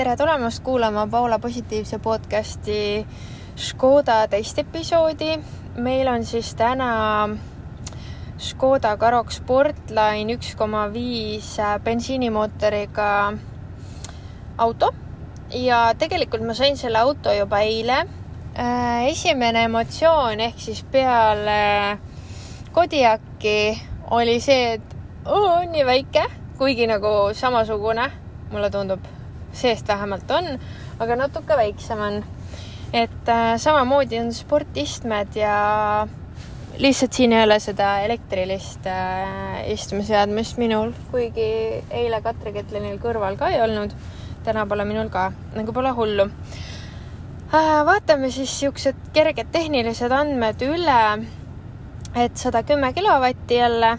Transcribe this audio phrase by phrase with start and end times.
[0.00, 3.06] tere tulemast kuulama Paula positiivse podcasti
[3.56, 5.34] Škoda teist episoodi.
[5.76, 7.28] meil on siis täna
[8.38, 11.50] Škoda Karoq Sportline üks koma viis
[11.84, 13.10] bensiinimootoriga
[14.58, 14.90] auto
[15.52, 18.06] ja tegelikult ma sain selle auto juba eile.
[19.04, 21.98] esimene emotsioon ehk siis peale
[22.72, 24.96] Kodiaki oli see, et
[25.26, 26.24] oo, nii väike,
[26.56, 28.10] kuigi nagu samasugune
[28.50, 29.19] mulle tundub,
[29.52, 30.46] seest vähemalt on,
[31.00, 32.24] aga natuke väiksem on.
[32.92, 36.06] et äh, samamoodi on sportistmed ja
[36.78, 41.50] lihtsalt siin ei ole seda elektrilist äh, istumisseadmist minul, kuigi
[41.90, 43.94] eile Katri Ketlenil kõrval ka ei olnud.
[44.44, 46.24] täna pole minul ka, nagu pole hullu
[47.54, 47.84] äh,.
[47.86, 51.26] vaatame siis siuksed kerged tehnilised andmed üle.
[52.14, 53.98] et sada kümme kilovatti jälle,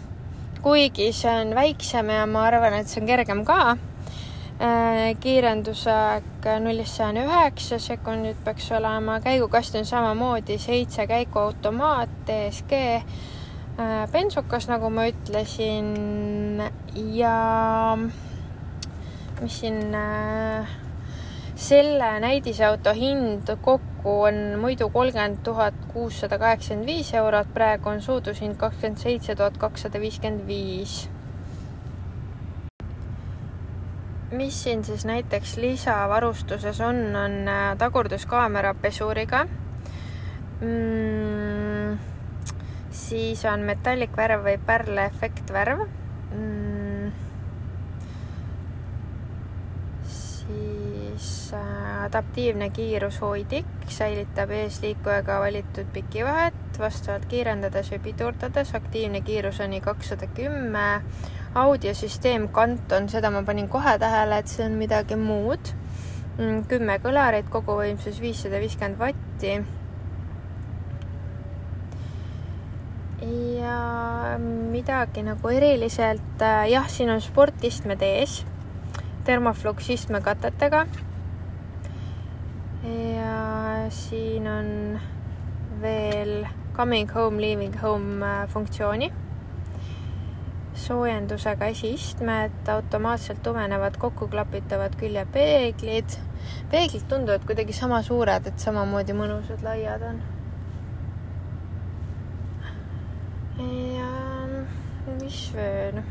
[0.62, 3.76] kuigi see on väiksem ja ma arvan, et see on kergem ka
[5.20, 14.68] kiirendusaeg nullist sajani üheksa sekundit peaks olema, käigukast on samamoodi seitse käiguautomaat, DSG, äh, bensukas,
[14.70, 16.62] nagu ma ütlesin
[17.14, 17.36] ja
[19.40, 20.76] mis siin äh,
[21.54, 28.56] selle näidisauto hind kokku on muidu kolmkümmend tuhat kuussada kaheksakümmend viis eurot, praegu on soodushind
[28.56, 31.02] kakskümmend seitse tuhat kakssada viiskümmend viis
[34.32, 39.46] mis siin siis näiteks lisavarustuses on, on äh, tagurduskaamera pesuriga
[40.60, 41.98] mm,.
[42.90, 47.12] siis on metallikvärv või pärleefektvärv mm,.
[50.08, 58.74] siis äh, adaptiivne kiirushoidik säilitab eesliikujaga valitud pikivahet vastavalt kiirendades või pidurdades.
[58.74, 61.02] aktiivne kiirus on nii kakssada kümme
[61.54, 65.72] audiosüsteem Kanton, seda ma panin kohe tähele, et see on midagi muud.
[66.38, 69.60] Mm, kümme kõlarit, koguvõimsus viissada viiskümmend vatti.
[73.62, 78.40] ja midagi nagu eriliselt, äh, jah, siin on sportistmed ees,
[79.24, 80.86] termoflux istmekatetega.
[82.82, 84.98] ja siin on
[85.80, 89.12] veel coming home, leaving home äh, funktsiooni
[90.74, 96.16] soojendusega esiistmed, automaatselt tumenevad kokkuklapitavad küljepeeglid.
[96.70, 100.22] peeglid tunduvad kuidagi sama suured, et samamoodi mõnusad, laiad on.
[103.96, 104.10] ja
[105.20, 106.02] mis veel?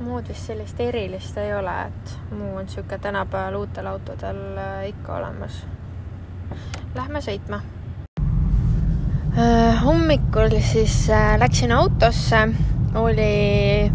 [0.00, 5.16] muud vist sellist erilist ei ole, et muu on niisugune tänapäeval uutel autodel äh, ikka
[5.16, 5.64] olemas.
[6.94, 7.60] Lähme sõitma.
[9.38, 12.46] Äh, hommikul siis äh, läksin autosse
[12.98, 13.90] oli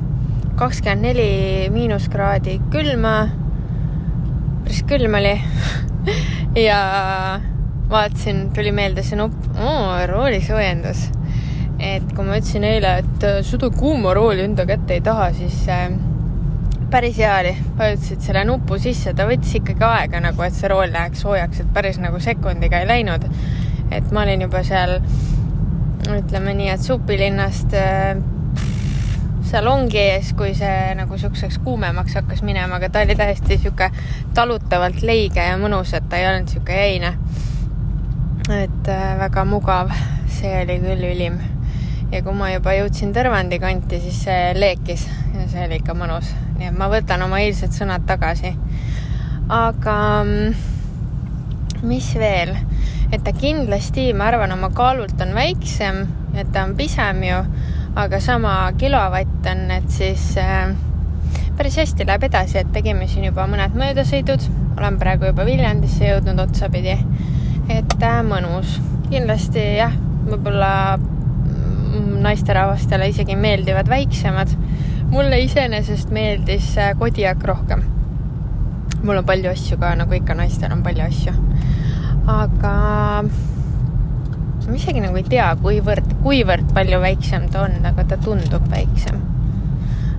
[0.56, 3.16] kakskümmend neli miinuskraadi külma.
[4.64, 5.34] päris külm oli
[6.68, 6.80] ja
[7.90, 9.58] vaatasin, tuli meelde see nupp
[10.10, 11.10] roolisoojendus.
[11.80, 15.66] et kui ma ütlesin eile, et äh, seda kuuma rooli enda kätte ei taha, siis
[15.68, 15.90] äh,
[16.94, 17.56] päris hea oli.
[17.78, 21.74] vajutasid selle nupu sisse, ta võttis ikkagi aega nagu, et see rool läheks soojaks, et
[21.74, 23.26] päris nagu sekundiga ei läinud.
[23.92, 25.00] et ma olin juba seal,
[26.14, 28.16] ütleme nii, et supilinnast äh,
[29.54, 33.92] salongi ees, kui see nagu siukseks kuumemaks hakkas minema, aga ta oli täiesti sihuke
[34.34, 37.12] talutavalt leige ja mõnus, et ta ei olnud sihuke jäine.
[38.50, 39.94] et äh, väga mugav,
[40.40, 41.38] see oli küll ülim.
[42.12, 45.06] ja kui ma juba jõudsin Tõrvandi kanti, siis see leekis
[45.36, 48.56] ja see oli ikka mõnus, nii et ma võtan oma eilsed sõnad tagasi.
[49.54, 52.56] aga mm, mis veel,
[53.12, 57.46] et ta kindlasti, ma arvan, oma kaalult on väiksem, et ta on pisem ju
[57.96, 60.74] aga sama kilovatt on, et siis äh,
[61.58, 64.46] päris hästi läheb edasi, et tegime siin juba mõned möödasõidud,
[64.78, 66.98] olen praegu juba Viljandisse jõudnud otsapidi.
[67.70, 69.94] et äh, mõnus, kindlasti jah,
[70.28, 74.56] võib-olla mm, naisterahvastele isegi meeldivad väiksemad.
[75.14, 77.84] mulle iseenesest meeldis äh, Kodiak rohkem.
[79.04, 81.34] mul on palju asju ka, nagu ikka naistel on palju asju.
[82.28, 82.76] aga
[84.68, 89.23] ma isegi nagu ei tea, kuivõrd, kuivõrd palju väiksem ta on, aga ta tundub väiksem.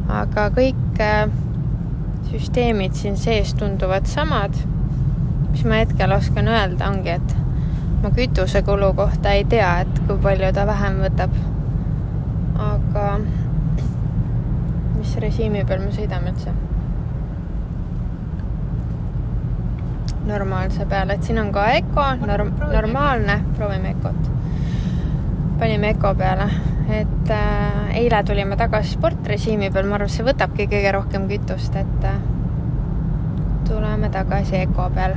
[0.08, 1.30] Aga kõik äh,
[2.30, 4.56] süsteemid siin sees tunduvad samad.
[5.50, 7.34] mis ma hetkel oskan öelda, ongi, et
[8.02, 11.36] ma kütusekulu kohta ei tea, et kui palju ta vähem võtab.
[12.58, 13.08] aga
[14.98, 16.54] mis režiimi peal me sõidame üldse?
[20.24, 24.30] normaalse peale, et siin on ka Eco norm, normaalne, proovime Ecot
[25.58, 26.48] panime Eco peale,
[26.88, 32.08] et äh, eile tulime tagasi sportrežiimi peal, ma arvan, see võtabki kõige rohkem kütust, et
[32.08, 32.19] äh,
[33.69, 35.16] tuleme tagasi Eco peal.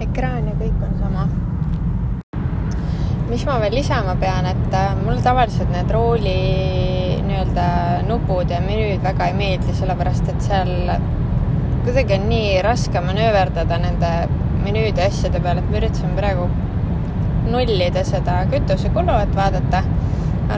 [0.00, 1.28] ekraan ja kõik on sama.
[3.28, 6.38] mis ma veel lisama pean, et äh, mulle tavaliselt need rooli
[7.28, 7.68] nii-öelda
[8.08, 10.72] nupud ja menüüd väga ei meeldi, sellepärast et seal
[11.84, 14.14] kuidagi on nii raske manööverdada nende
[14.64, 16.48] menüüde asjade peale, et ma üritasin praegu
[17.50, 19.82] nullida seda kütusekulu, et vaadata.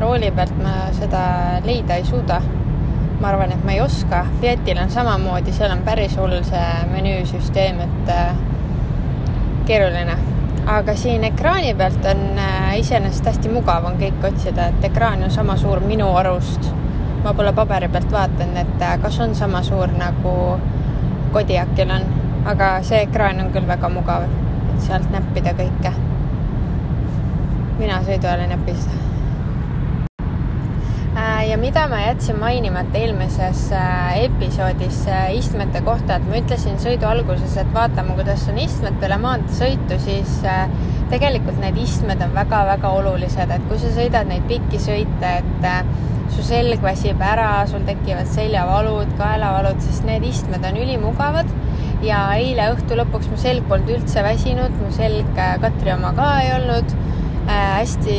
[0.01, 1.23] rooli pealt ma seda
[1.65, 2.41] leida ei suuda.
[3.21, 4.27] ma arvan, et ma ei oska.
[4.41, 8.37] Fiatil on samamoodi, seal on päris hull see menüüsüsteem, et äh,
[9.67, 10.17] keeruline.
[10.67, 15.31] aga siin ekraani pealt on äh, iseenesest hästi mugav on kõik otsida, et ekraan on
[15.31, 16.73] sama suur minu arust.
[17.25, 20.61] ma pole paberi pealt vaadanud, et äh, kas on sama suur nagu
[21.33, 22.07] Kodiakil on,
[22.45, 24.25] aga see ekraan on küll väga mugav,
[24.73, 26.10] et sealt näppida kõike
[27.81, 29.01] mina sõiduajal ei näpi seda.
[31.21, 36.79] Äh, ja mida ma jätsin mainimata eelmises äh, episoodis äh, istmete kohta, et ma ütlesin
[36.81, 40.39] sõidu alguses, et vaatame, kuidas on istmed peale maanteesõitu, siis
[41.11, 46.47] tegelikult need istmed on väga-väga olulised, et kui sa sõidad neid pikki sõite, et su
[46.47, 51.51] selg väsib ära, sul tekivad seljavalud, kaelavalud, siis need istmed on ülimugavad.
[52.07, 56.55] Ja eile õhtu lõpuks mu selg polnud üldse väsinud, mu selg Katri oma ka ei
[56.55, 56.95] olnud
[57.51, 58.17] hästi,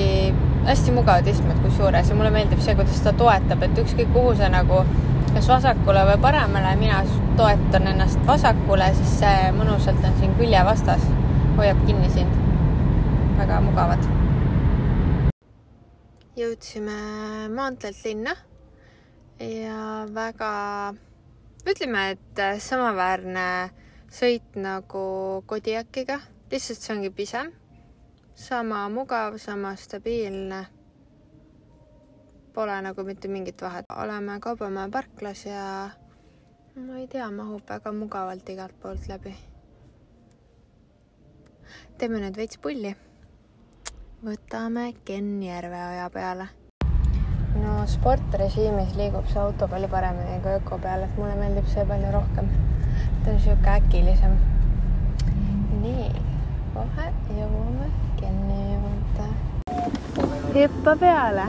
[0.66, 4.50] hästi mugavad istmed kusjuures ja mulle meeldib see, kuidas ta toetab, et ükskõik kuhu sa
[4.52, 4.82] nagu
[5.34, 7.02] kas vasakule või paremale, mina
[7.40, 11.06] toetan ennast vasakule, siis see mõnusalt on siin külje vastas,
[11.60, 12.40] hoiab kinni sind.
[13.38, 14.04] väga mugavad.
[16.38, 16.98] jõudsime
[17.54, 18.36] maanteelt linna
[19.40, 20.52] ja väga,
[21.66, 23.48] ütleme, et samaväärne
[24.12, 26.20] sõit nagu Kodiakiga,
[26.52, 27.52] lihtsalt see ongi pisem
[28.42, 30.66] sama mugav, sama stabiilne.
[32.54, 33.86] Pole nagu mitte mingit vahet.
[33.96, 35.90] oleme Kaubamäe parklas ja
[36.76, 39.36] ma ei tea, mahub väga mugavalt igalt poolt läbi.
[41.98, 42.96] teeme nüüd veits pulli.
[44.26, 46.48] võtame Kenjärve oja peale.
[47.62, 52.12] no sportrežiimis liigub see auto palju paremini kui öko peal, et mulle meeldib see palju
[52.12, 52.50] rohkem.
[53.24, 54.40] ta on sihuke äkilisem.
[55.82, 56.10] nii,
[56.74, 59.28] kohe jõuame Juurde.
[60.54, 61.46] hüppa peale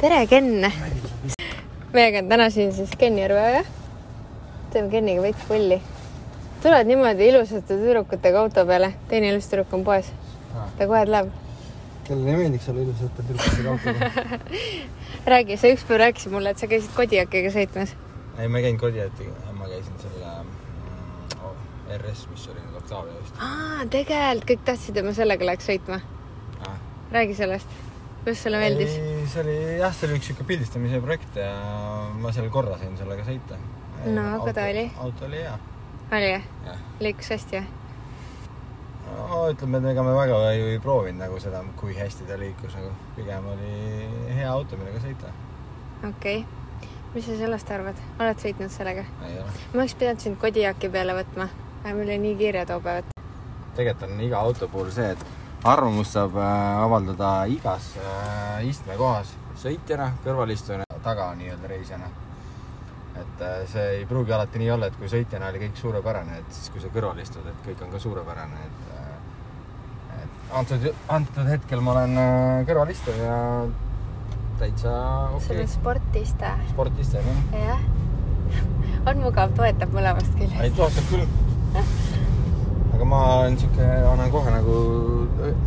[0.00, 0.72] tere, Ken!
[1.92, 3.64] meiega on täna siin siis Kenjärve õe.
[4.72, 5.80] teeme Kenniga veits pulli.
[6.62, 10.12] tuled niimoodi ilusate tüdrukutega auto peale, teine ilus tüdruk on poes.
[10.78, 11.32] ta kohe läheb.
[12.04, 14.38] kellele ei meeldiks olla ilusate tüdrukutega auto peal?
[15.34, 17.96] räägi, sa ükspäev rääkisid mulle, et sa käisid Kodiakiga sõitmas
[18.40, 21.56] ei, ma ei käinud Kodiatiga, ma käisin selle mm, oh,
[21.96, 23.40] RS, mis oli nüüd Octavia vist.
[23.44, 25.98] aa, tegelikult kõik tahtsid, et ma sellega läheks sõitma
[26.66, 26.78] ah..
[27.12, 27.74] räägi sellest,
[28.22, 28.94] kuidas sulle meeldis?
[29.32, 31.50] see oli jah, see oli üks sihuke pildistamise projekt ja
[32.20, 33.58] ma seal korra sain sellega sõita.
[34.06, 34.86] no, aga ta oli?
[35.04, 35.58] auto oli hea.
[36.20, 36.86] oli jah?
[37.04, 37.66] liikus hästi või?
[39.10, 42.78] no ütleme, et ega me väga ju ei proovinud nagu seda, kui hästi ta liikus,
[42.78, 43.74] nagu pigem oli
[44.38, 45.34] hea auto, millega sõita.
[46.00, 46.59] okei okay
[47.14, 49.04] mis sa sellest arvad, oled sõitnud sellega?
[49.20, 51.48] ma oleks pidanud sind Kodiaki peale võtma,
[51.82, 53.10] aga meil oli nii kiire too päev,
[53.74, 55.24] tegelikult on iga auto puhul see, et
[55.64, 62.10] arvamust saab äh, avaldada igas äh, istmekohas, sõitjana, kõrvalistujana, taga nii-öelda reisijana.
[63.20, 66.56] et äh, see ei pruugi alati nii olla, et kui sõitjana oli kõik suurepärane, et
[66.56, 68.96] siis kui sa kõrval istud, et kõik on ka suurepärane, et
[70.20, 72.16] et antud, antud hetkel ma olen
[72.68, 73.38] kõrvalistuja ja
[74.60, 74.92] täitsa
[75.28, 75.46] okei okay..
[75.46, 76.52] sul on sportiste.
[76.70, 77.60] sportiste, jah.
[77.68, 77.80] jah.
[79.08, 80.60] on mugav, toetab mõlemast küljest.
[80.60, 81.26] ei, toetab küll.
[82.94, 84.78] aga ma olen sihuke, annan kohe nagu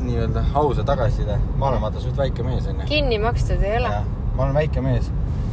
[0.03, 1.39] nii-öelda ausa tagasiside.
[1.57, 2.89] ma olen vaata suht väike mees, onju.
[2.91, 3.93] kinni makstud ei ole?
[4.35, 5.09] ma olen väike mees.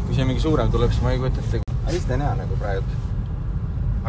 [0.06, 1.62] kui siia mingi suurem tuleb, siis ma ei kujuta ette.
[1.86, 3.00] aga iste on hea nagu praegu.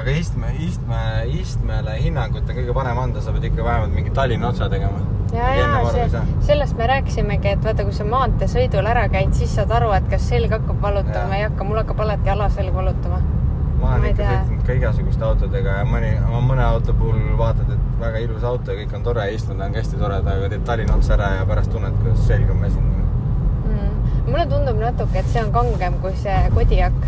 [0.04, 1.02] aga istme, istme,
[1.40, 5.52] istmele hinnangut on kõige parem anda, sa pead ikka vähemalt mingi Tallinna otsa tegema ja,
[5.56, 9.92] ja see, sellest me rääkisimegi, et vaata, kui sa maanteesõidul ära käid, siis saad aru,
[9.98, 13.22] et kas selg hakkab valutama või ei hakka, mul hakkab alati alaselg valutama.
[13.82, 16.12] ma olen ikka sõitnud ka igasuguste autodega ja mõni,
[16.48, 20.02] mõne auto puhul vaatad, et väga ilus auto ja kõik on tore, istuda on hästi
[20.02, 23.00] tore, aga teed Tallinna otsa ära ja pärast tunned, kuidas selg on väsinud.
[23.72, 23.96] Mm..
[24.28, 27.08] mulle tundub natuke, et see on kangem kui see Kodiak.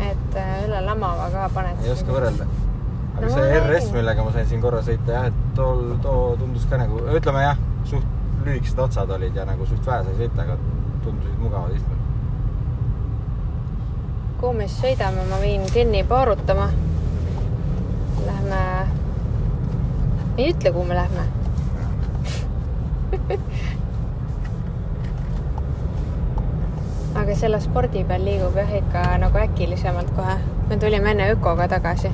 [0.00, 1.84] et äh, üle lamava ka paned.
[1.84, 2.48] ei oska võrrelda
[3.16, 6.66] aga no, see RS, millega ma sain siin korra sõita jah, et tol, too tundus
[6.70, 8.06] ka nagu, ütleme jah, suht
[8.44, 10.54] lühikesed otsad olid ja nagu suht vähe sai sõita, aga
[11.04, 11.98] tundusid mugavad istmed.
[14.40, 16.70] kuhu me siis sõidame, ma viin Kenni paarutama.
[18.24, 18.62] Lähme,
[20.38, 21.28] ei ütle, kuhu me lähme
[27.40, 30.34] selle spordi peal liigub jah ikka nagu äkilisemalt kohe.
[30.68, 32.10] me tulime enne Ökoga tagasi.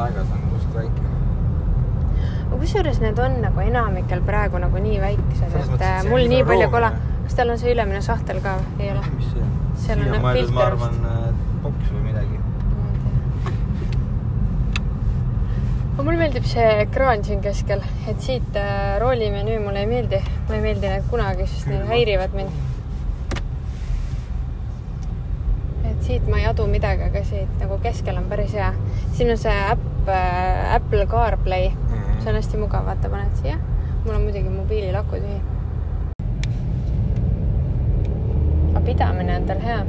[0.00, 1.02] Kindel aegas on kust väike.
[2.46, 6.42] aga kusjuures need on nagu enamikel praegu nagu nii väiksed, et mõttes, äh, mul nii
[6.42, 6.92] nagu palju kola
[7.24, 9.02] kas tal on see ülemine sahtel ka või ei ole?
[9.16, 9.56] mis see on?
[9.80, 10.96] Seal on need mõeldud, ma filter arvan,
[11.64, 12.40] boks või midagi.
[15.90, 20.56] aga mulle meeldib see ekraan siin keskel, et siit äh, roolimenüü mulle ei meeldi, ma
[20.56, 22.68] ei meeldi need kunagi, sest need häirivad mind.
[25.90, 28.72] et siit ma ei adu midagi, aga siit nagu keskel on päris hea.
[29.12, 32.20] siin on see äpp äh,, Apple CarPlay, Mhm.
[32.22, 33.56] see on hästi mugav, vaata, paned siia.
[34.04, 35.40] mul on muidugi mobiililaku tühi.
[38.70, 39.84] aga pidamine on tal hea.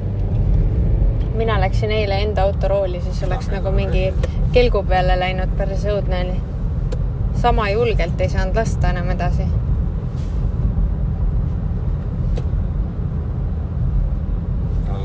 [1.36, 4.14] mina läksin eile enda autorooli, siis oleks nagu mingi
[4.52, 6.42] kelgu peale läinud, päris õudne oli.
[7.42, 9.48] sama julgelt ei saanud lasta enam edasi.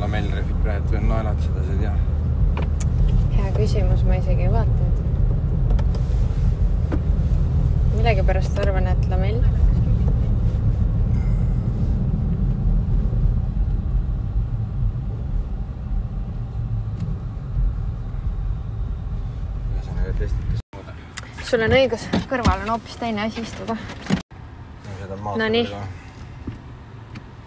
[0.00, 1.02] lamellrehvid praegu veel
[1.40, 1.94] sa ei tea.
[3.36, 4.75] hea küsimus, ma isegi ei vaadanud.
[7.96, 9.42] Millegipärast arvan, et lamell.
[21.46, 23.76] sul on õigus, kõrval on hoopis teine asi istuda.
[25.38, 25.68] No nii.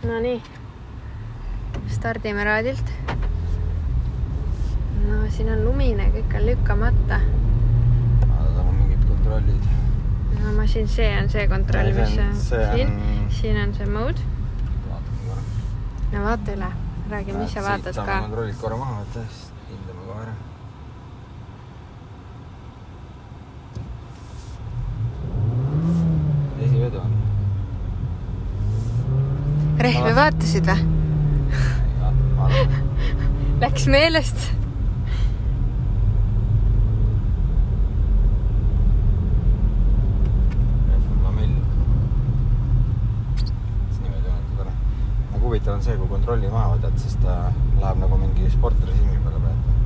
[0.07, 0.39] Nonii,
[1.91, 2.93] stardime raadilt.
[5.03, 7.19] no siin on lumine, kõik on lükkamata.
[8.23, 9.88] tal on mingid kontrollid.
[10.37, 13.73] No ma siin, see on see kontroll, See on- mis see on- siin, siin on
[13.77, 14.21] see mode.
[14.89, 15.41] vaatame korra.
[16.11, 16.69] no vaata üle,
[17.13, 18.19] räägi, mis sa vaatad saame ka.
[18.27, 20.35] kontrollid korra maha võtta, siis hindame kohe ära.
[26.65, 27.11] esivedu on.
[29.79, 30.81] rehve vaatasid või?
[33.63, 34.47] Läks meelest?
[40.93, 41.53] et lamell.
[44.01, 44.73] niimoodi on tore.
[45.29, 47.39] aga huvitav on see, kui kontrolli maha võtad, siis ta
[47.81, 49.77] läheb nagu mingi sportrežiimi peale praegu.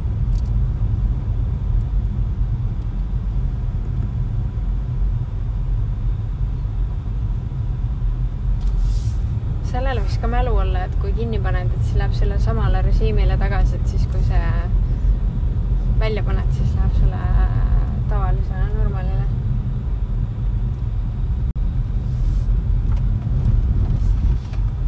[9.73, 13.37] sellel võiks ka mälu olla, et kui kinni paned, et siis läheb sellele samale režiimile
[13.41, 14.41] tagasi, et siis kui see
[15.97, 17.21] välja paned, siis läheb sulle
[18.11, 19.25] tavalisele normaalile.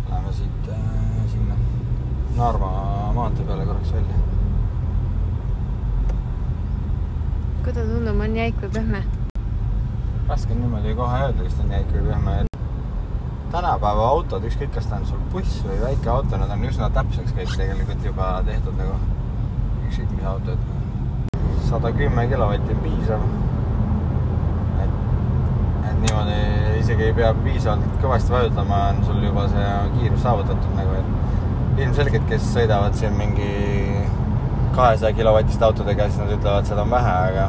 [0.09, 1.57] Läheme siit äh, sinna
[2.35, 2.69] Narva
[3.15, 4.15] maantee peale korraks välja.
[7.63, 8.99] kuidas tundub, on jäik või pehme?
[10.27, 12.35] raske on niimoodi kohe öelda, kas ta on jäik või pehme.
[13.55, 17.33] tänapäeva autod, ükskõik, kas ta on sul buss või väike auto, nad on üsna täpseks
[17.39, 18.99] kõik tegelikult juba tehtud nagu
[19.87, 23.27] ükskõik mis auto, et sada kümme kilovatti on piisav.
[24.83, 25.01] et,
[25.89, 26.39] et niimoodi
[26.83, 31.14] isegi ei pea piisavalt kõvasti vajutama, on sul juba see kiirus saavutatud nagu, et
[31.75, 33.51] ilmselgelt, kes sõidavad siin mingi
[34.75, 37.47] kahesaja kilovatiste autodega, siis nad ütlevad, seda on vähe, aga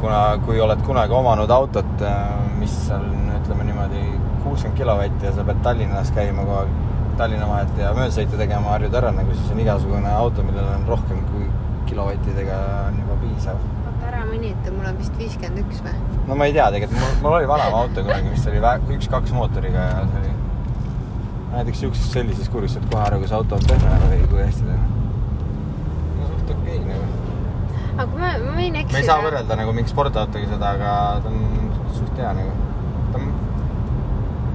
[0.00, 2.04] kuna, kui oled kunagi omanud autot,
[2.60, 3.06] mis on,
[3.40, 4.02] ütleme niimoodi,
[4.44, 6.74] kuuskümmend kilovatti ja sa pead Tallinnas käima kogu aeg
[7.16, 11.22] Tallinna vahet ja möödasõite tegema, harjud ära nagu, siis on igasugune auto, millel on rohkem
[11.30, 11.46] kui
[11.88, 12.58] kilovattidega
[12.90, 13.62] on juba piisav.
[13.86, 15.94] oota ära mõnita, mul on vist viiskümmend üks või?
[16.28, 18.60] no ma ei tea, tegelikult mul, mul oli vanem auto kunagi, mis oli
[18.98, 20.35] üks-kaks mootoriga ja see oli
[21.56, 24.74] näiteks siukses sellises kurvis saad kohe aru, kas auto on pehme või kui hästi ta
[24.74, 24.84] on.
[26.18, 27.06] no suht okei okay, nagu.
[27.94, 28.92] aga ma, ma võin eksida.
[28.92, 30.94] me ei saa võrrelda nagu mingi sportautoga seda, aga
[31.24, 32.52] ta on suht hea nagu.
[33.12, 33.30] ta on,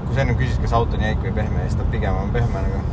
[0.05, 2.65] kui sa ennem küsisid, kas auto on jäik või pehme, siis ta pigem on pehme
[2.67, 2.83] nagu.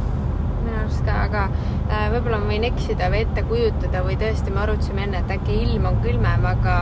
[0.62, 4.64] minu arust ka, aga äh, võib-olla ma võin eksida või ette kujutada või tõesti me
[4.64, 6.78] arutasime enne, et äkki ilm on külmem, aga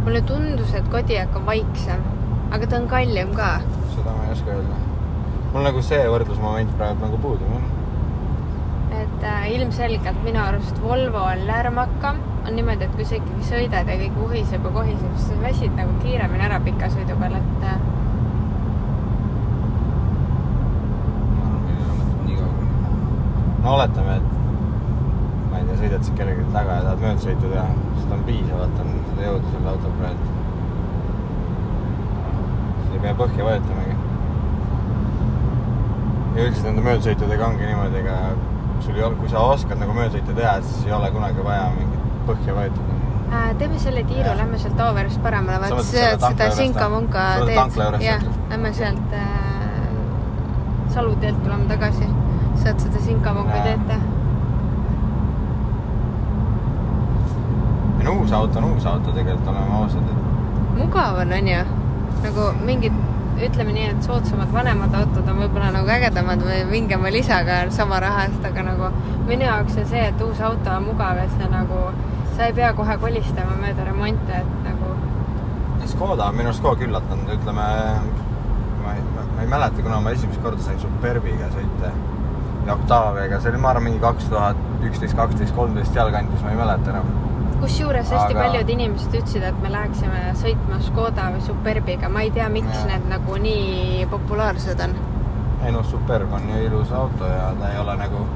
[0.00, 2.02] mulle tundus, et Kodiaq on vaiksem,
[2.50, 3.52] aga ta on kallim ka.
[3.94, 4.83] seda ma ei oska öelda.
[5.54, 7.66] Mul nagu see võrdlusmoment praegu nagu puudub jah.
[9.00, 13.90] et äh, ilmselgelt minu arust Volvo on lärmakam, on niimoodi, et kui sa ikkagi sõidad
[13.90, 17.68] ja kõik vuhiseb ja kohiseb, siis sa väsid nagu kiiremini ära pika sõidu peal, et
[17.70, 17.78] äh,
[23.62, 24.28] no oletame, et
[25.52, 27.68] ma ei tea, sõidad siin kellelgi taga ja tahad möödasõitu teha,
[28.02, 30.24] seda on piisavalt, on seda jõudu sellel autol praegu.
[32.82, 33.83] siis ei pea põhja vajutamagi.
[36.34, 38.16] Ja üldiselt nende möödasõitudega ongi niimoodi, ega
[38.84, 42.24] sul ei ole, kui sa oskad nagu möödasõitu teha, siis ei ole kunagi vaja mingit
[42.28, 42.98] põhja vajutada.
[43.30, 49.16] äh, teeme selle tiiru, lähme sealt Auverest paremale, vaat seda, Sinka-Munka teed jah lähme sealt
[49.20, 49.54] äh,
[50.94, 52.06] Salu teelt tulema tagasi,
[52.62, 53.64] saad seda Sinkamoka Jaa.
[53.64, 54.12] teed teha.
[58.14, 60.12] uus auto on uus auto tegelikult, oleme ausad,
[60.76, 61.64] mugav on, onju.
[62.22, 62.92] nagu mingid,
[63.42, 68.28] ütleme nii, et soodsamad vanemad autod on võib-olla nagu ägedamad või vingema lisaga sama raha
[68.28, 68.90] eest, aga nagu
[69.28, 71.80] minu jaoks on see, et uus auto on mugav ja see nagu,
[72.36, 74.92] sa ei pea kohe kolistama mööda remonte, et nagu
[75.84, 77.64] Škoda on minu arust kogu aeg üllatanud, ütleme,
[78.84, 81.90] ma ei, ma ei mäleta, kuna ma esimest korda sain Superbiga sõita
[82.64, 86.60] ja Octaviaga, see oli, ma arvan, mingi kaks tuhat üksteist, kaksteist, kolmteist sealkandis, ma ei
[86.62, 87.23] mäleta enam.
[87.64, 92.30] Kusjuures hästi Aga- paljud inimesed ütlesid, et me läheksime sõitma Škoda või Superbiga, ma ei
[92.34, 92.86] tea, miks Jaa.
[92.90, 94.92] need nagu nii populaarsed on.
[95.64, 98.26] ei noh, Superb on ju ilus auto ja ta ei ole nagu,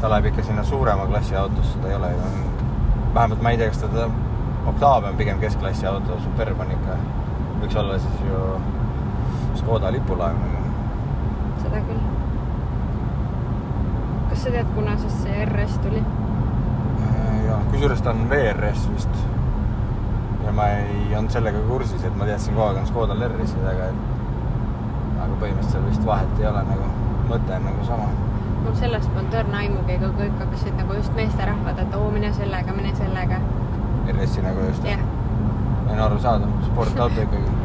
[0.00, 2.30] ta läheb ikka sinna suurema klassi autosse, ta ei ole ju,
[3.14, 4.08] vähemalt ma ei tea, kas ta,
[4.66, 6.96] Octavia on pigem keskklassi auto, Superb on ikka,
[7.62, 8.40] võiks olla siis ju
[9.60, 10.36] Škoda lipulaev
[11.62, 12.02] seda küll.
[14.30, 16.02] kas sa tead, kunasest see RS tuli?
[17.70, 19.20] Kusjuures ta on VRS vist.
[20.44, 23.90] ja ma ei olnud sellega kursis, et ma teadsin kogu aeg on Škodal R-isid, aga
[23.92, 24.18] et
[25.20, 26.90] aga põhimõtteliselt seal vist vahet ei ole nagu,
[27.30, 28.10] mõte on nagu sama.
[28.64, 32.76] mul sellest polnud õrna aimugi, kui kõik hakkasid nagu just meesterahvad, et oo, mine sellega,
[32.76, 33.40] mine sellega.
[34.10, 35.02] R-i nagu just jah,
[35.88, 37.56] võin aru saada, sportauto ikkagi.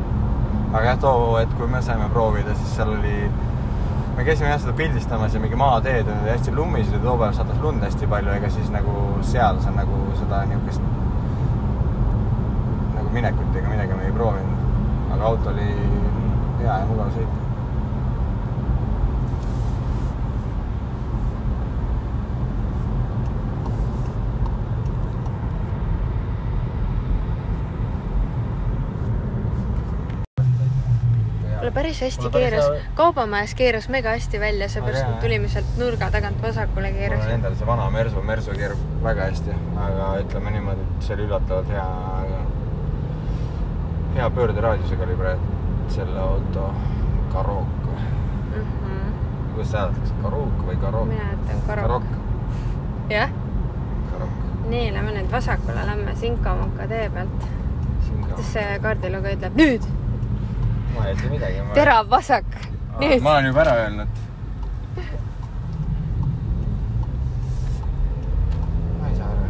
[0.74, 3.16] aga jah, too hetk, kui me saime proovida, siis seal oli,
[4.20, 7.62] me käisime jah seda pildistamas ja mingi maateed olid hästi lummised ja too päev sadas
[7.64, 10.84] lund hästi palju, ega siis nagu seal sa nagu seda niisugust
[12.98, 14.66] nagu minekut ega midagi me ei proovinud.
[15.14, 15.70] aga auto oli
[16.60, 17.40] hea ja mugav sõita.
[31.70, 36.10] mulle päris hästi keeras hea-, kaubamajas keeras mega hästi välja, seepärast me tulime sealt nurga
[36.10, 40.86] tagant vasakule mul on endal see vana Mersu, Mersu keerab väga hästi, aga ütleme niimoodi,
[40.86, 41.86] et see oli üllatavalt hea,
[44.14, 45.58] hea pöörderaadiusega oli praegu
[45.90, 46.70] selle auto
[47.32, 48.00] Karoq või
[49.54, 51.08] kuidas see hääldatakse, Karoq või Karoq?
[51.10, 52.10] mina ütlen Karok.
[53.10, 53.32] Jah,
[54.70, 57.48] nii, lähme nüüd vasakule, lähme Sinkamoka tee pealt.
[58.10, 58.52] kuidas.
[58.52, 59.58] see kaardilugeja ütleb?
[59.58, 59.90] nüüd,
[61.00, 61.62] ma ei ütle midagi.
[61.74, 62.44] terav vasak.
[63.22, 63.30] ma.
[63.30, 64.08] olen juba ära öelnud.
[69.00, 69.46] ma ei saa aru.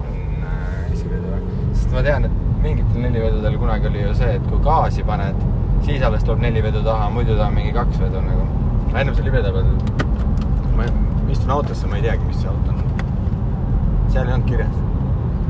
[0.00, 1.42] on äh, esivedu või?
[1.74, 5.44] sest ma tean, et mingitel nelivedudel kunagi oli ju see, et kui gaasi paned,
[5.84, 8.48] siis alles tuleb neli vedu taha, muidu ta on mingi kaks vedu nagu.
[8.94, 9.72] ennem see oli vede peal.
[10.76, 10.88] ma
[11.30, 12.84] istun autosse, ma ei teagi, mis see auto on.
[14.08, 14.84] seal ei olnud kirjas.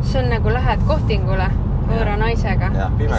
[0.03, 1.53] see on nagu lähed kohtingule
[1.91, 2.71] võõra naisega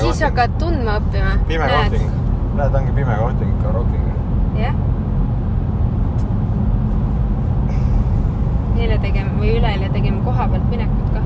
[0.01, 1.35] siis hakkad tundma õppima.
[1.47, 2.15] pime kohting.
[2.57, 4.15] näed, ongi pime kohting, Karoqiga.
[4.59, 4.75] jah.
[8.81, 11.25] eile tegime või üleeile tegime koha pealt minekut ka.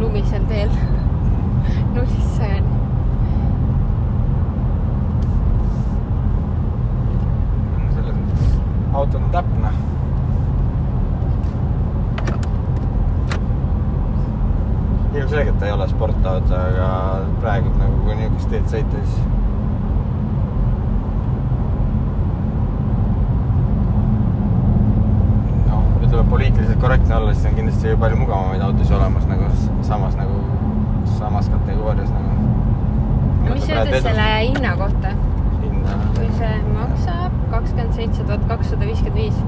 [0.00, 0.70] lumisel teel.
[1.94, 2.78] nullist sajani.
[8.92, 9.70] auto on täpne.
[15.14, 16.88] Ilmselgelt ta ei ole sportauto, aga
[17.40, 19.18] praegu nagu kui niisugust teed sõita, siis
[25.68, 29.50] noh, ütleme poliitiliselt korrektne olla, siis on kindlasti palju mugavamaid autosid olemas nagu
[29.88, 30.40] samas nagu
[31.18, 32.32] samas kategoorias nagu.
[33.50, 35.12] mis sa ütled selle hinna kohta?
[35.66, 36.00] hinna?
[36.16, 39.38] kui see maksab kakskümmend seitse tuhat kakssada viiskümmend viis.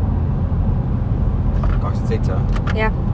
[1.80, 2.78] kakskümmend seitse või?
[2.84, 3.04] jah.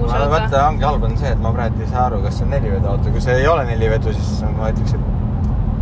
[0.00, 0.56] Uus vaata, auto.
[0.66, 3.06] ongi halb on see, et ma praegu ei saa aru, kas see on nelivedu auto,
[3.14, 5.04] kui see ei ole nelivedu, siis ma ütleks, et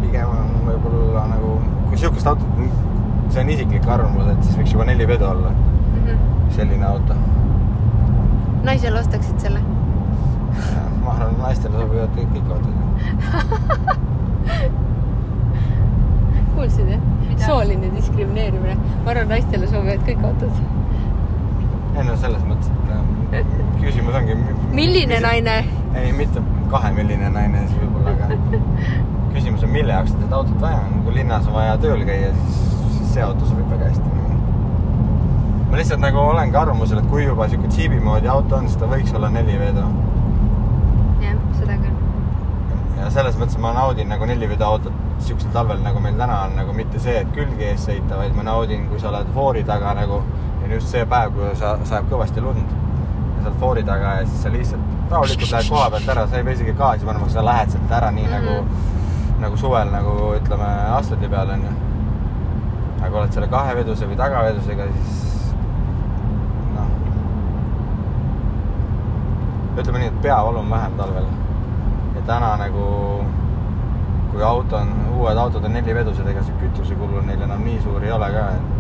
[0.03, 1.49] pigem on võib-olla nagu,
[1.89, 2.51] kui sihukest autot,
[3.31, 5.51] see on isiklik arvamus, et siis võiks juba nelivedu olla,
[6.57, 7.15] selline auto.
[8.67, 9.61] naisele ostaksid selle?
[11.05, 12.75] ma arvan, naistele sobivad kõik, kõik autod.
[16.55, 17.03] kuulsid jah?
[17.47, 18.75] sooline diskrimineerimine.
[19.05, 20.55] ma arvan, naistele sobivad kõik autod.
[21.97, 24.37] ei no selles mõttes, et äh, küsimus ongi.
[24.73, 25.21] milline?
[25.21, 25.65] naine?
[25.95, 28.29] ei, mitte kahe milline naine siis võib-olla, aga
[29.35, 32.59] küsimus on, mille jaoks seda autot vaja on, kui linnas on vaja tööl käia, siis,
[32.97, 34.17] siis see auto sobib väga hästi.
[35.71, 38.91] ma lihtsalt nagu olengi arvamusel, et kui juba sihuke džiibi moodi auto on, siis ta
[38.91, 39.87] võiks olla nelivedu.
[41.23, 41.97] jah, seda küll.
[42.99, 46.75] ja selles mõttes ma naudin nagu nelivedu autot siuksel talvel, nagu meil täna on, nagu
[46.75, 50.23] mitte see, et külge ees sõita, vaid ma naudin, kui sa oled foori taga nagu
[50.63, 52.79] ja just see päev, kui sa, sajab kõvasti lund
[53.41, 56.37] ja sa oled foori taga ja siis sa lihtsalt rahulikult lähed koha pealt ära, sa
[56.37, 58.49] ei pea isegi gaasi panema, sa lähed sealt ära nii mm -hmm.
[58.51, 58.91] nagu
[59.41, 61.73] nagu suvel nagu ütleme asfaldi peal onju.
[63.03, 65.55] aga oled selle kaheveduse või tagavedusega, siis
[66.75, 66.91] noh.
[69.79, 71.31] ütleme nii, et peavalu on vähem talvel.
[72.15, 72.85] ja täna nagu,
[74.33, 78.13] kui auto on, uued autod on nelivedused, ega see kütusekulu neil enam nii suur ei
[78.13, 78.80] ole ka, et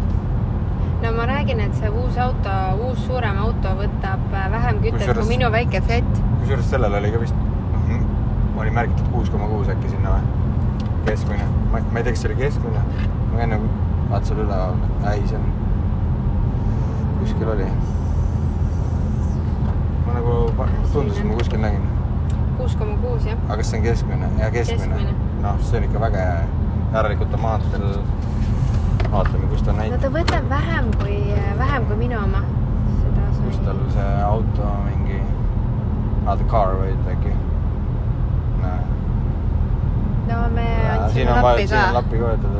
[1.02, 5.22] no ma räägin, et see uus auto, uus suurem auto võtab äh, vähem kütet Kusjuures-
[5.24, 6.10] kui minu väike Fiat.
[6.40, 7.34] kusjuures sellel oli ka vist,
[7.72, 10.36] noh, oli märgitud kuus koma kuus äkki sinna või?
[11.06, 12.82] keskmine, ma, ma ei tea, kas see oli keskmine,
[13.32, 13.56] ma enne
[14.10, 14.76] vaatasin üleval,
[15.12, 15.46] ei, see on,
[17.22, 17.68] kuskil oli.
[20.06, 20.36] ma nagu
[20.92, 21.84] tundus, et ma kuskil nägin,
[22.58, 23.40] kuus koma kuus jah.
[23.48, 25.14] aga kas see on keskmine ja keskmine, Keskmine.
[25.44, 26.40] noh, see on ikka väga hea,
[26.92, 27.86] järelikult on maanteel,
[29.10, 31.16] vaatame, kus ta no näitab, ta võtab vähem kui,
[31.58, 32.42] vähem kui minu oma.
[33.44, 35.18] kus tal see auto mingi,
[36.26, 37.34] ah the car võid äkki,
[40.30, 41.94] no me andsime lappi siin on ka.
[41.98, 42.56] lappi ka võetud,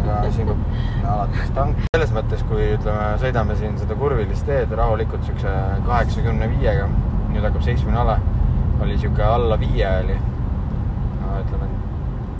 [0.00, 1.84] aga siin peab alati tank.
[1.92, 5.54] selles mõttes, kui ütleme, sõidame siin seda kurvilist teed rahulikult siukse
[5.86, 6.88] kaheksakümne viiega,
[7.28, 8.18] nüüd hakkab seitsmene ala,
[8.80, 10.20] oli siuke alla viie oli.
[11.20, 11.72] no ütleme,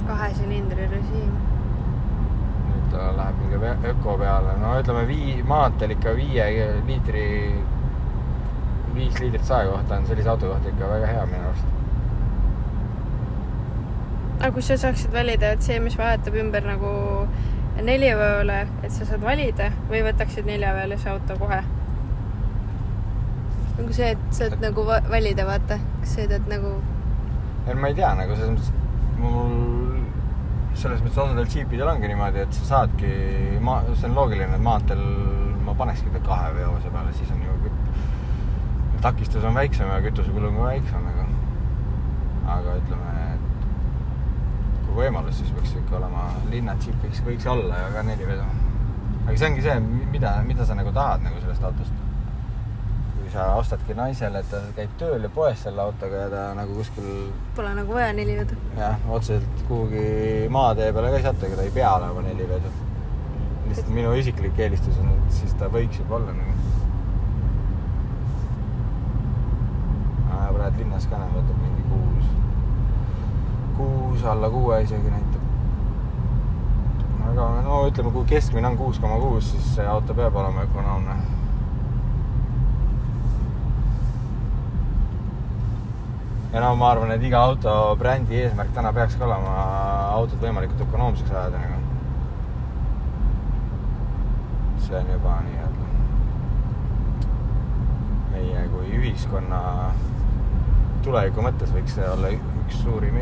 [0.08, 1.51] kahe silindri režiim.
[2.92, 3.58] Ta läheb mingi
[3.92, 6.46] öko peale, no ütleme vii-, maanteel ikka viie
[6.86, 7.24] liitri,
[8.94, 11.68] viis liitrit saja kohta on sellise auto kohta ikka väga hea minu arust.
[14.42, 16.92] aga kui sa saaksid valida, et see, mis vahetab ümber nagu
[17.82, 21.60] neljaveole, et sa saad valida või võtaksid neljaveolise auto kohe?
[23.78, 26.74] nagu see, et saad nagu va- valida, vaata, kas sõidad nagu,
[27.68, 28.72] ei, ma ei tea nagu selles mõttes,
[29.22, 29.91] mul
[30.74, 33.10] selles mõttes osadel džiipidel ongi niimoodi, et sa saadki
[33.64, 35.02] maa, see on loogiline, et maanteel
[35.66, 40.48] ma panekski ta kahe veose peale, siis on ju küt- takistus on väiksem ja kütusekulu
[40.48, 41.26] on ka väiksem, aga
[42.56, 43.66] aga ütleme, et
[44.86, 48.46] kui võimalus, siis võiks ikka olema linnadžiip võiks, võiks olla ja ka nelivedu.
[49.26, 49.76] aga see ongi see,
[50.14, 51.92] mida, mida sa nagu tahad nagu sellest autost.
[53.32, 56.74] Kui sa ostadki naisele, et ta käib tööl ja poes selle autoga ja ta nagu
[56.76, 57.06] kuskil
[57.56, 58.58] pole nagu vaja nelivedu.
[58.76, 62.72] jah, otseselt kuhugi maatee peale ka ei saata, ega ta ei pea olema nelivedu.
[63.70, 66.50] lihtsalt minu isiklik eelistus on, et siis ta võiks juba olla nagu.
[70.52, 72.26] praegu linnas ka näeb, võtab mingi kuus,
[73.78, 75.44] kuus alla kuue isegi näitab.
[77.32, 81.16] aga no ütleme, kui keskmine on kuus koma kuus, siis see auto peab olema ökonoomne.
[86.52, 89.56] Ja no ma arvan, et iga auto brändi eesmärk täna peakski olema
[90.18, 91.80] autot võimalikult ökonoomseks ajada nagu.
[94.82, 95.90] see on juba nii-öelda
[98.32, 99.60] meie kui ühiskonna
[101.04, 103.16] tuleviku mõttes võiks see olla üks suurim,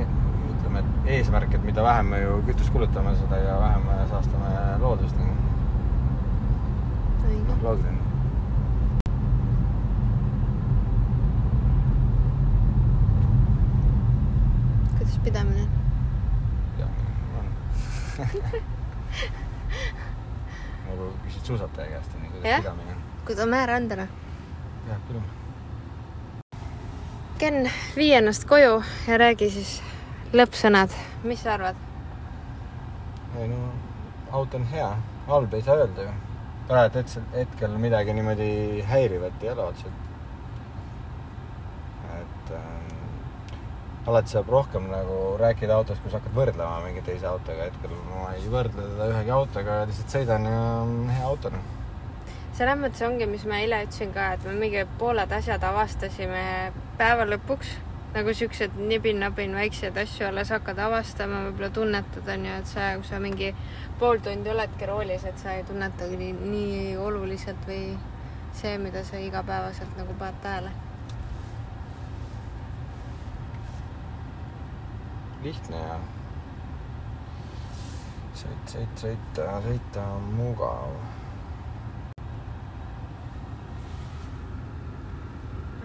[0.51, 4.53] ütleme, et eesmärk, et mida vähem me ju kütust kulutame, seda ja vähem me saastame
[4.83, 5.35] loodust nagu.
[7.31, 7.57] õige.
[7.65, 7.99] loogiline.
[14.99, 15.71] kuidas pidamine on?
[16.79, 16.87] ja
[17.41, 17.47] on.
[20.91, 22.63] nagu küsid suusataja käest, onju, kuidas Jah.
[22.63, 23.03] pidamine on.
[23.27, 24.09] kui ta määr anda, noh.
[24.87, 25.21] peab küll.
[27.39, 29.77] Ken, vii ennast koju ja räägi siis
[30.35, 31.79] lõppsõnad, mis sa arvad?
[33.39, 33.61] ei no
[34.33, 34.91] auto on hea,
[35.29, 36.17] halb ei saa öelda ju.
[36.69, 38.51] praegu hetkel midagi niimoodi
[38.91, 40.07] häirivat ei ole otseselt.
[42.21, 42.80] et äh,
[44.07, 47.69] alati saab rohkem nagu rääkida autost, kui sa hakkad võrdlema mingi teise autoga.
[47.69, 51.69] hetkel ma ei võrdle teda ühegi autoga, lihtsalt sõidan ja on hea auto noh.
[52.57, 56.43] selles mõttes ongi, mis ma eile ütlesin ka, et me mingi pooled asjad avastasime
[56.99, 57.77] päeva lõpuks
[58.15, 63.21] nagu siuksed nibin-nabin väikseid asju alles hakkad avastama, võib-olla tunnetad onju, et sa, kui sa
[63.23, 63.53] mingi
[64.01, 67.85] pool tundi oledki roolis, et sa ei tunnetagi nii, nii oluliselt või
[68.57, 70.73] see, mida sa igapäevaselt nagu paned tähele.
[75.43, 75.97] Lihtne ja
[78.37, 80.93] sõit, sõit, sõita, sõita on mugav.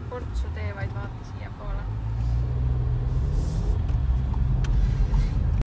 [0.09, 1.81] portsu tee vaid vaata siiapoole.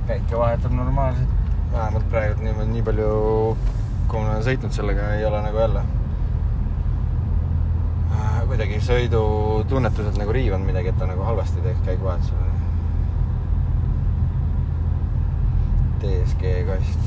[0.09, 1.33] päike vahetab normaalselt,
[1.73, 3.09] vähemalt praegu niimoodi nii palju,
[4.09, 5.83] kui ma olen sõitnud sellega, ei ole nagu jälle
[8.13, 12.58] äh, kuidagi sõidutunnetuselt nagu riivanud midagi, et ta nagu halvasti teeks käiguvahetusel.
[16.01, 16.99] TSG kast.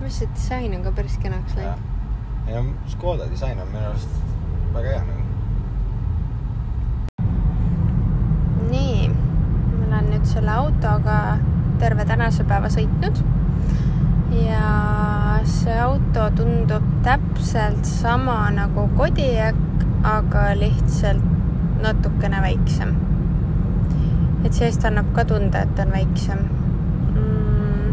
[0.00, 1.78] mis see disain on ka päris kenaks läinud.
[2.46, 4.08] ei no Škoda disain on minu arust
[4.74, 5.24] väga hea nagu.
[8.70, 11.18] nii, ma olen nüüd selle autoga
[11.78, 13.20] terve tänase päeva sõitnud
[14.40, 14.66] ja
[15.44, 19.58] see auto tundub täpselt sama nagu Kodiak,
[20.06, 21.29] aga lihtsalt
[21.82, 22.94] natukene väiksem.
[24.44, 26.38] et seest annab ka tunda, et on väiksem
[27.14, 27.92] mm,.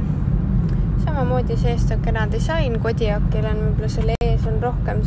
[1.05, 5.03] samamoodi seest on kena disain, Kodiaqil on võib-olla selle ees on rohkem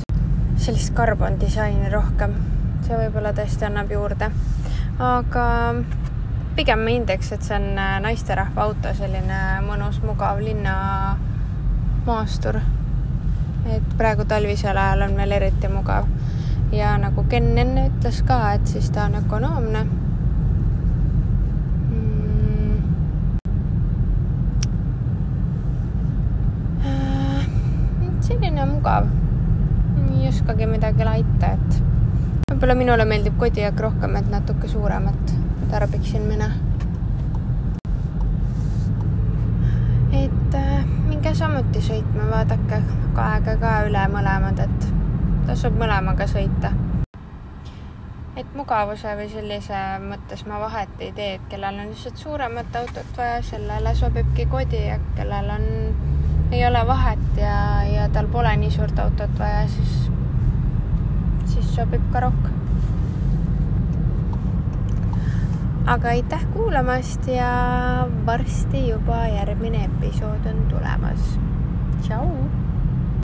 [0.61, 2.35] sellist karbon disaini rohkem,
[2.85, 4.27] see võib-olla tõesti annab juurde,
[5.01, 5.45] aga
[6.57, 11.21] pigem ma hindaks, et see on äh, naisterahva auto, selline mõnus, mugav linnamaastur.
[13.71, 16.05] et praegu talvisel ajal on veel eriti mugav
[16.73, 19.83] ja nagu Ken enne ütles ka, et siis ta on ökonoomne.
[21.91, 22.79] Mm..
[26.87, 27.47] Äh,
[28.21, 29.11] selline mugav,
[30.07, 31.81] ei oskagi midagi laita, et
[32.51, 35.39] võib-olla minule meeldib Kodiaq rohkem, et natuke suuremat
[35.71, 36.51] tarbiksin mina.
[40.11, 42.81] et äh, minge samuti sõitma, vaadake
[43.15, 45.00] kaega ka üle mõlemad, et
[45.51, 46.71] tasub mõlemaga sõita.
[48.39, 53.19] et mugavuse või sellise mõttes ma vahet ei tee, et kellel on lihtsalt suuremat autot
[53.19, 55.67] vaja, sellele sobibki Kodiaq, kellel on,
[56.53, 59.99] ei ole vahet ja, ja tal pole nii suurt autot vaja, siis,
[61.51, 62.49] siis sobib ka rokk
[65.91, 67.51] aga aitäh kuulamast ja
[68.27, 71.39] varsti juba järgmine episood on tulemas.
[72.07, 72.60] tšau.